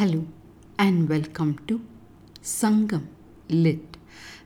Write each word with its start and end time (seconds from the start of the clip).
Hello 0.00 0.26
and 0.78 1.10
welcome 1.10 1.58
to 1.68 1.74
Sangam 2.42 3.08
Lit. 3.50 3.98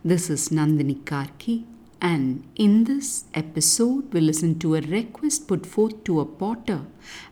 This 0.05 0.29
is 0.29 0.49
Nandini 0.49 0.97
Karki, 1.05 1.65
and 2.01 2.43
in 2.57 2.83
this 2.89 3.27
episode, 3.35 4.13
we 4.13 4.21
listen 4.21 4.59
to 4.59 4.75
a 4.75 4.81
request 4.81 5.47
put 5.47 5.65
forth 5.65 6.03
to 6.09 6.19
a 6.19 6.25
potter 6.25 6.81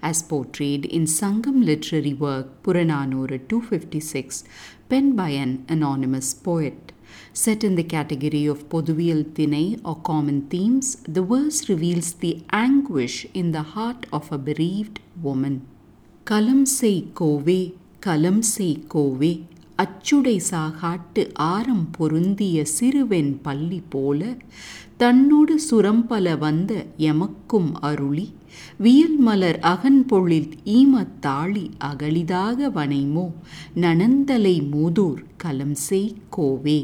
as 0.04 0.22
portrayed 0.22 0.84
in 0.84 1.06
Sangam 1.06 1.64
literary 1.64 2.14
work 2.14 2.62
Puranaanooru 2.62 3.48
256, 3.48 4.44
penned 4.88 5.16
by 5.16 5.30
an 5.30 5.64
anonymous 5.68 6.32
poet. 6.32 6.92
Set 7.32 7.64
in 7.64 7.74
the 7.74 7.82
category 7.82 8.46
of 8.46 8.68
Pothuviyal 8.68 9.24
Thinai 9.32 9.80
or 9.84 9.96
common 9.96 10.42
themes, 10.42 10.94
the 11.08 11.22
verse 11.22 11.68
reveals 11.68 12.12
the 12.12 12.44
anguish 12.52 13.26
in 13.34 13.50
the 13.50 13.62
heart 13.74 14.06
of 14.12 14.30
a 14.30 14.38
bereaved 14.38 15.00
woman. 15.20 15.66
Kalam 16.24 16.68
sei 16.68 17.08
kove 17.14 17.81
கலம் 18.02 18.42
செய்கோவே 18.56 19.32
அச்சுடை 19.78 20.36
சாகாட்டு 20.50 21.22
ஆரம் 21.48 21.86
பொருந்திய 21.90 22.64
சிறுவெண் 22.78 23.32
பள்ளி 23.42 23.80
போல 23.88 24.20
தன்னோடு 24.96 25.54
சுரம்பல 25.68 26.36
வந்த 26.36 26.72
எமக்கும் 27.10 27.70
அருளி 27.80 28.26
வியல் 28.78 29.18
மலர் 29.18 29.58
அகன்பொழில் 29.64 30.50
ஈமத்தாளி 30.72 31.64
அகலிதாக 31.84 32.70
வனைமோ 32.74 33.26
நனந்தலை 33.76 34.56
மூதூர் 34.70 35.22
கலம் 35.36 35.76
செய் 35.88 36.10
கோவே 36.36 36.80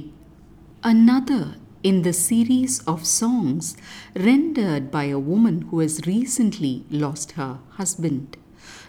Another 0.85 1.45
in 1.83 2.03
the 2.03 2.13
series 2.19 2.75
of 2.87 3.05
songs 3.05 3.77
rendered 4.17 4.91
by 4.91 5.07
a 5.11 5.19
woman 5.21 5.57
who 5.63 5.81
has 5.81 5.97
recently 6.07 6.75
lost 6.97 7.33
her 7.33 7.59
husband. 7.71 8.29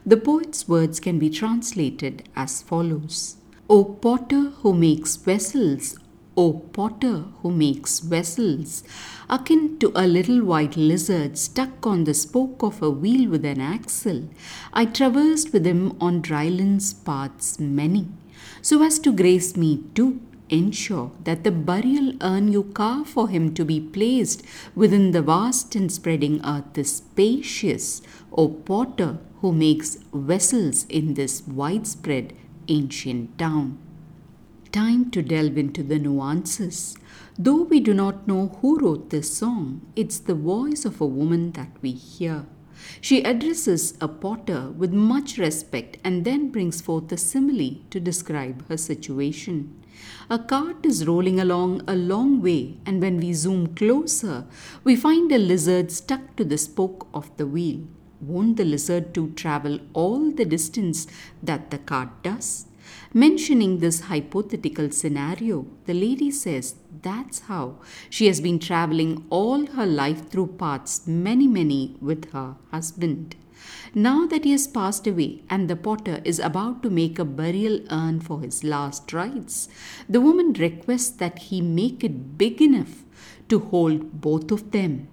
The 0.05 0.17
poet's 0.17 0.67
words 0.67 0.99
can 0.99 1.19
be 1.19 1.29
translated 1.29 2.23
as 2.35 2.61
follows. 2.61 3.35
O 3.69 3.83
potter 3.83 4.51
who 4.61 4.73
makes 4.73 5.17
vessels, 5.17 5.97
O 6.37 6.53
potter 6.53 7.25
who 7.41 7.51
makes 7.51 7.99
vessels, 7.99 8.83
akin 9.29 9.77
to 9.79 9.91
a 9.93 10.07
little 10.07 10.43
white 10.43 10.77
lizard 10.77 11.37
stuck 11.37 11.85
on 11.85 12.05
the 12.05 12.13
spoke 12.13 12.63
of 12.63 12.81
a 12.81 12.89
wheel 12.89 13.29
with 13.29 13.43
an 13.43 13.59
axle, 13.59 14.29
I 14.73 14.85
traversed 14.85 15.51
with 15.51 15.67
him 15.67 15.97
on 15.99 16.21
dryland's 16.21 16.93
paths 16.93 17.59
many, 17.59 18.07
so 18.61 18.81
as 18.81 18.99
to 18.99 19.11
grace 19.11 19.57
me 19.57 19.83
too 19.93 20.21
ensure 20.47 21.11
that 21.25 21.43
the 21.43 21.51
burial 21.51 22.13
urn 22.21 22.51
you 22.51 22.63
carve 22.63 23.07
for 23.07 23.27
him 23.27 23.53
to 23.53 23.65
be 23.65 23.79
placed 23.79 24.43
within 24.75 25.11
the 25.11 25.21
vast 25.21 25.75
and 25.75 25.91
spreading 25.91 26.39
earth 26.43 26.77
is 26.77 26.95
spacious, 26.95 28.01
O 28.31 28.47
potter 28.47 29.19
who 29.41 29.51
makes 29.51 29.97
vessels 30.13 30.85
in 30.85 31.13
this 31.13 31.47
widespread 31.47 32.33
ancient 32.67 33.37
town. 33.37 33.77
Time 34.71 35.09
to 35.11 35.21
delve 35.21 35.57
into 35.57 35.81
the 35.81 35.97
nuances. 35.97 36.95
Though 37.37 37.63
we 37.63 37.79
do 37.79 37.93
not 37.93 38.27
know 38.27 38.57
who 38.61 38.77
wrote 38.77 39.09
this 39.09 39.35
song, 39.35 39.81
it's 39.95 40.19
the 40.19 40.35
voice 40.35 40.85
of 40.85 41.01
a 41.01 41.07
woman 41.07 41.53
that 41.53 41.71
we 41.81 41.91
hear. 41.91 42.45
She 43.01 43.23
addresses 43.23 43.95
a 43.99 44.07
potter 44.07 44.71
with 44.71 44.93
much 44.93 45.37
respect 45.37 45.97
and 46.03 46.23
then 46.23 46.51
brings 46.51 46.81
forth 46.81 47.11
a 47.11 47.17
simile 47.17 47.77
to 47.89 47.99
describe 47.99 48.67
her 48.67 48.77
situation. 48.77 49.75
A 50.29 50.39
cart 50.39 50.85
is 50.85 51.07
rolling 51.07 51.39
along 51.39 51.81
a 51.87 51.95
long 51.95 52.41
way, 52.41 52.77
and 52.85 53.01
when 53.01 53.17
we 53.17 53.33
zoom 53.33 53.75
closer, 53.75 54.45
we 54.83 54.95
find 54.95 55.31
a 55.31 55.37
lizard 55.37 55.91
stuck 55.91 56.35
to 56.37 56.45
the 56.45 56.57
spoke 56.57 57.07
of 57.13 57.35
the 57.37 57.47
wheel. 57.47 57.81
Won't 58.21 58.57
the 58.57 58.65
lizard 58.65 59.13
too 59.13 59.31
travel 59.35 59.79
all 59.93 60.31
the 60.31 60.45
distance 60.45 61.07
that 61.41 61.71
the 61.71 61.77
cart 61.77 62.09
does? 62.23 62.65
Mentioning 63.13 63.79
this 63.79 64.01
hypothetical 64.01 64.91
scenario, 64.91 65.65
the 65.85 65.93
lady 65.93 66.29
says 66.29 66.75
that's 67.01 67.39
how 67.41 67.75
she 68.09 68.27
has 68.27 68.41
been 68.41 68.59
traveling 68.59 69.25
all 69.29 69.65
her 69.67 69.85
life 69.85 70.29
through 70.29 70.47
paths, 70.47 71.07
many, 71.07 71.47
many, 71.47 71.95
with 72.01 72.31
her 72.31 72.55
husband. 72.71 73.35
Now 73.93 74.25
that 74.27 74.43
he 74.43 74.51
has 74.51 74.67
passed 74.67 75.07
away 75.07 75.43
and 75.49 75.69
the 75.69 75.75
potter 75.75 76.21
is 76.23 76.39
about 76.39 76.83
to 76.83 76.89
make 76.89 77.19
a 77.19 77.25
burial 77.25 77.79
urn 77.89 78.19
for 78.19 78.41
his 78.41 78.63
last 78.63 79.11
rites, 79.13 79.69
the 80.07 80.21
woman 80.21 80.53
requests 80.53 81.09
that 81.09 81.39
he 81.39 81.61
make 81.61 82.03
it 82.03 82.37
big 82.37 82.61
enough 82.61 83.03
to 83.49 83.59
hold 83.59 84.21
both 84.21 84.51
of 84.51 84.71
them. 84.71 85.07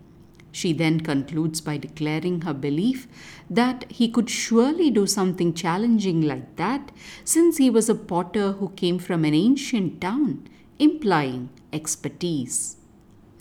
She 0.56 0.72
then 0.72 1.00
concludes 1.00 1.60
by 1.60 1.76
declaring 1.76 2.40
her 2.40 2.54
belief 2.54 3.06
that 3.50 3.84
he 3.90 4.08
could 4.08 4.30
surely 4.30 4.90
do 4.90 5.06
something 5.06 5.52
challenging 5.52 6.22
like 6.22 6.56
that 6.56 6.92
since 7.24 7.58
he 7.58 7.68
was 7.68 7.90
a 7.90 7.94
potter 7.94 8.52
who 8.52 8.70
came 8.70 8.98
from 8.98 9.26
an 9.26 9.34
ancient 9.34 10.00
town, 10.00 10.48
implying 10.78 11.50
expertise. 11.74 12.78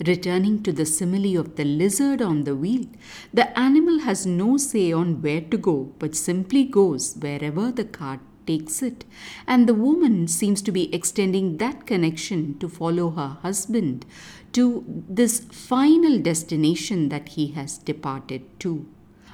Returning 0.06 0.62
to 0.64 0.74
the 0.74 0.84
simile 0.84 1.38
of 1.38 1.56
the 1.56 1.64
lizard 1.64 2.20
on 2.20 2.44
the 2.44 2.54
wheel, 2.54 2.84
the 3.32 3.48
animal 3.58 4.00
has 4.00 4.26
no 4.26 4.58
say 4.58 4.92
on 4.92 5.22
where 5.22 5.40
to 5.40 5.56
go 5.56 5.94
but 5.98 6.14
simply 6.14 6.64
goes 6.64 7.14
wherever 7.14 7.72
the 7.72 7.86
cart 7.86 8.20
takes 8.46 8.82
it, 8.82 9.04
and 9.46 9.68
the 9.68 9.74
woman 9.74 10.28
seems 10.28 10.62
to 10.62 10.72
be 10.72 10.94
extending 10.94 11.56
that 11.58 11.86
connection 11.86 12.58
to 12.58 12.68
follow 12.68 13.10
her 13.10 13.38
husband 13.42 14.06
to 14.52 14.84
this 15.08 15.40
final 15.40 16.18
destination 16.18 17.08
that 17.08 17.30
he 17.30 17.48
has 17.48 17.78
departed 17.78 18.42
to. 18.60 18.86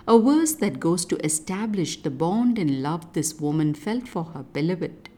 A 0.09 0.19
verse 0.19 0.55
that 0.55 0.81
goes 0.81 1.05
to 1.05 1.25
establish 1.25 2.03
the 2.03 2.11
bond 2.11 2.59
and 2.59 2.83
love 2.83 3.13
this 3.13 3.39
woman 3.39 3.73
felt 3.75 4.09
for 4.09 4.25
her 4.25 4.43
beloved. 4.43 5.09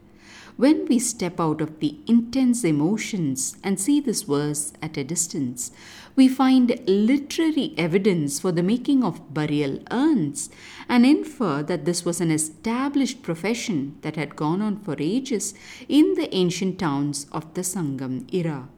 When 0.57 0.87
we 0.87 1.01
step 1.01 1.41
out 1.41 1.61
of 1.61 1.81
the 1.81 1.97
intense 2.07 2.63
emotions 2.63 3.57
and 3.65 3.81
see 3.81 3.99
this 3.99 4.23
verse 4.23 4.73
at 4.81 4.97
a 4.97 5.03
distance, 5.03 5.73
we 6.15 6.29
find 6.29 6.81
literary 6.87 7.75
evidence 7.77 8.39
for 8.39 8.53
the 8.53 8.63
making 8.63 9.03
of 9.03 9.35
burial 9.35 9.81
urns 9.91 10.51
and 10.89 11.05
infer 11.05 11.65
that 11.65 11.87
this 11.87 12.05
was 12.05 12.21
an 12.21 12.31
established 12.31 13.23
profession 13.23 13.99
that 14.03 14.15
had 14.15 14.37
gone 14.37 14.63
on 14.63 14.77
for 14.77 14.95
ages 15.01 15.55
in 15.89 16.15
the 16.15 16.33
ancient 16.33 16.79
towns 16.79 17.27
of 17.33 17.53
the 17.55 17.63
Sangam 17.63 18.33
era. 18.33 18.69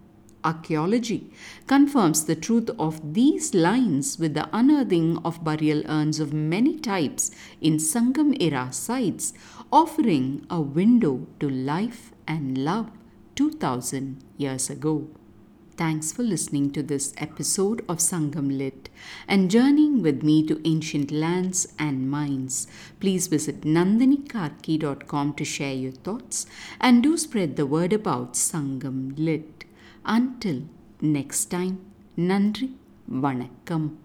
Archaeology 0.46 1.28
confirms 1.66 2.24
the 2.24 2.36
truth 2.36 2.70
of 2.78 3.14
these 3.14 3.52
lines 3.52 4.16
with 4.16 4.34
the 4.34 4.48
unearthing 4.52 5.18
of 5.24 5.42
burial 5.42 5.82
urns 5.88 6.20
of 6.20 6.32
many 6.32 6.78
types 6.78 7.32
in 7.60 7.78
Sangam 7.78 8.40
era 8.40 8.68
sites, 8.72 9.32
offering 9.72 10.46
a 10.48 10.60
window 10.60 11.26
to 11.40 11.50
life 11.50 12.12
and 12.28 12.56
love 12.56 12.92
2000 13.34 14.22
years 14.36 14.70
ago. 14.70 15.08
Thanks 15.76 16.12
for 16.12 16.22
listening 16.22 16.70
to 16.70 16.82
this 16.82 17.12
episode 17.18 17.84
of 17.88 17.98
Sangam 17.98 18.56
Lit 18.56 18.88
and 19.28 19.50
journeying 19.50 20.00
with 20.00 20.22
me 20.22 20.46
to 20.46 20.60
ancient 20.66 21.10
lands 21.10 21.68
and 21.78 22.08
minds. 22.08 22.66
Please 22.98 23.26
visit 23.26 23.60
nandinikarki.com 23.62 25.34
to 25.34 25.44
share 25.44 25.74
your 25.74 25.92
thoughts 25.92 26.46
and 26.80 27.02
do 27.02 27.18
spread 27.18 27.56
the 27.56 27.66
word 27.66 27.92
about 27.92 28.32
Sangam 28.34 29.12
Lit. 29.18 29.66
Until 30.14 30.64
next 31.02 31.48
time 31.48 31.78
நன்றி 32.14 32.76
வணக்கம். 33.06 33.98